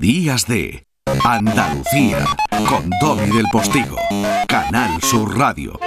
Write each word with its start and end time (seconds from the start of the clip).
Días 0.00 0.46
de 0.46 0.86
Andalucía 1.26 2.24
con 2.66 2.88
Domi 3.02 3.36
del 3.36 3.44
Postigo, 3.52 3.98
Canal 4.48 4.98
Sur 5.02 5.36
Radio. 5.36 5.78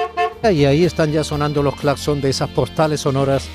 Y 0.43 0.65
ahí 0.65 0.85
están 0.85 1.11
ya 1.11 1.23
sonando 1.23 1.63
los 1.63 1.75
claxons 1.75 2.21
de 2.21 2.29
esas 2.29 2.51
postales 2.51 3.01
sonoras 3.01 3.47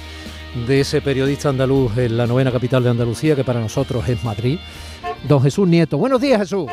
de 0.67 0.81
ese 0.81 1.01
periodista 1.01 1.51
andaluz 1.51 1.97
en 1.97 2.17
la 2.17 2.27
novena 2.27 2.51
capital 2.51 2.83
de 2.83 2.91
Andalucía, 2.91 3.37
que 3.37 3.45
para 3.45 3.61
nosotros 3.61 4.09
es 4.09 4.25
Madrid, 4.25 4.59
don 5.29 5.41
Jesús 5.41 5.69
Nieto. 5.69 5.97
Buenos 5.97 6.21
días, 6.21 6.41
Jesús. 6.41 6.69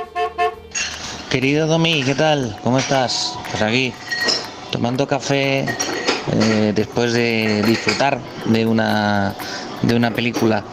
Querido 1.30 1.68
Domi, 1.68 2.02
¿qué 2.02 2.16
tal? 2.16 2.58
¿Cómo 2.64 2.80
estás? 2.80 3.38
Pues 3.52 3.62
aquí, 3.62 3.94
tomando 4.72 5.08
café 5.08 5.60
eh, 5.60 6.74
después 6.74 7.14
de 7.14 7.62
disfrutar 7.62 8.20
de 8.46 8.66
una, 8.66 9.36
de 9.84 9.96
una 9.96 10.10
película, 10.10 10.64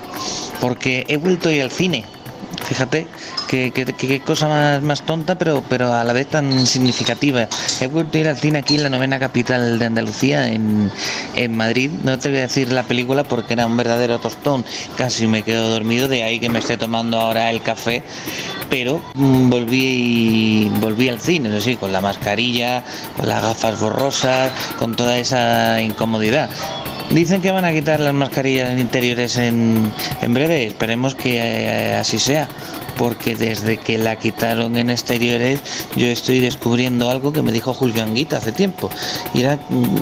porque 0.63 1.05
he 1.09 1.19
vuelto 1.19 1.51
hoy 1.51 1.61
al 1.61 1.71
cine 1.71 2.07
Fíjate 2.67 3.07
qué, 3.49 4.23
cosa 4.25 4.80
más, 4.80 5.03
tonta, 5.03 5.37
pero, 5.37 5.62
pero 5.69 5.93
a 5.93 6.05
la 6.05 6.12
vez 6.12 6.29
tan 6.29 6.66
significativa. 6.66 7.48
He 7.80 7.87
vuelto 7.87 8.16
a 8.16 8.20
ir 8.20 8.29
al 8.29 8.39
cine 8.39 8.61
aquí 8.61 8.77
en 8.77 8.84
la 8.84 8.89
novena 8.89 9.19
capital 9.19 9.79
de 9.79 9.84
Andalucía, 9.87 10.48
en, 10.48 10.91
Madrid. 11.51 11.91
No 12.03 12.19
te 12.19 12.29
voy 12.29 12.39
a 12.39 12.43
decir 12.43 12.73
la 12.73 12.83
película 12.84 13.25
porque 13.25 13.55
era 13.55 13.67
un 13.67 13.77
verdadero 13.77 14.19
tostón. 14.20 14.65
Casi 14.97 15.27
me 15.27 15.43
quedo 15.43 15.69
dormido, 15.69 16.09
de 16.09 16.23
ahí 16.23 16.39
que 16.39 16.48
me 16.48 16.61
esté 16.61 16.77
tomando 16.77 17.20
ahora 17.20 17.51
el 17.51 17.62
café. 17.62 18.03
Pero 18.70 19.03
mm, 19.15 19.51
volví, 19.51 20.70
volví 20.81 21.09
al 21.09 21.20
cine, 21.20 21.61
sí, 21.61 21.77
con 21.77 21.92
la 21.92 22.01
mascarilla, 22.01 22.83
con 23.17 23.29
las 23.29 23.42
gafas 23.42 23.79
borrosas, 23.81 24.51
con 24.79 24.97
toda 24.97 25.19
esa 25.19 25.81
incomodidad. 25.83 26.48
Dicen 27.12 27.43
que 27.43 27.51
van 27.51 27.66
a 27.66 27.73
quitar 27.73 28.01
las 28.01 28.15
mascarillas 28.15 28.79
interiores 28.79 29.37
en, 29.37 29.93
en 30.23 30.34
breve, 30.34 30.66
esperemos 30.66 31.15
que 31.15 31.37
eh, 31.37 31.95
así 31.95 32.19
sea, 32.19 32.48
porque 32.97 33.37
desde 33.37 33.77
que 33.77 33.98
la 33.98 34.16
quitaron 34.16 34.79
en 34.79 34.89
exteriores 34.89 35.61
yo 35.95 36.06
estoy 36.06 36.41
descubriendo 36.41 37.11
algo 37.11 37.31
que 37.33 37.42
me 37.42 37.53
dijo 37.53 37.75
Julio 37.75 38.03
Anguita 38.03 38.39
hace 38.39 38.53
tiempo, 38.53 38.89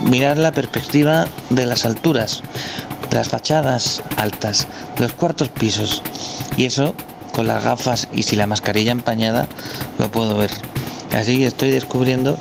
mirar 0.05 0.39
la 0.39 0.53
perspectiva 0.53 1.27
de 1.51 1.67
las 1.67 1.85
alturas, 1.85 2.43
las 3.11 3.29
fachadas 3.29 4.03
altas, 4.17 4.69
los 4.99 5.13
cuartos 5.13 5.49
pisos, 5.49 6.03
y 6.57 6.67
eso 6.67 6.95
con 7.33 7.49
las 7.49 7.65
gafas 7.65 8.07
y 8.13 8.23
si 8.23 8.37
la 8.37 8.47
mascarilla 8.47 8.93
empañada 8.93 9.49
lo 9.99 10.11
puedo 10.11 10.37
ver. 10.37 10.51
Así 11.13 11.39
que 11.39 11.47
estoy 11.47 11.71
descubriendo 11.73 12.39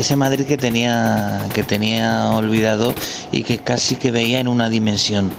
ese 0.00 0.16
Madrid 0.16 0.46
que 0.46 0.56
tenía, 0.56 1.46
que 1.52 1.62
tenía 1.62 2.30
olvidado 2.30 2.94
y 3.30 3.42
que 3.42 3.58
casi 3.58 3.96
que 3.96 4.10
veía 4.10 4.40
en 4.40 4.48
una 4.48 4.70
dimensión. 4.70 5.30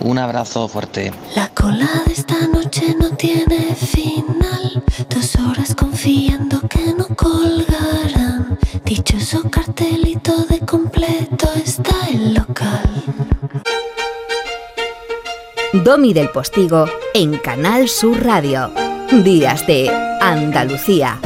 Un 0.00 0.18
abrazo 0.18 0.66
fuerte. 0.66 1.12
La 1.36 1.48
cola 1.48 1.88
de 2.06 2.12
esta 2.12 2.48
noche 2.48 2.96
no 2.98 3.10
tiene 3.10 3.74
final. 3.76 4.82
Dos 5.08 5.36
horas 5.36 5.74
confiando 5.76 6.60
que 6.68 6.92
no 6.98 7.06
colgarán. 7.14 8.58
Dichoso 8.84 9.48
cartelito 9.48 10.46
de 10.46 10.58
completo 10.60 11.48
está 11.64 11.94
el 12.10 12.34
local. 12.34 13.04
Domi 15.72 16.12
del 16.12 16.28
Postigo 16.30 16.86
en 17.14 17.38
Canal 17.38 17.88
Sur 17.88 18.24
Radio. 18.24 18.72
Días 19.22 19.64
de 19.68 19.88
Andalucía. 20.20 21.20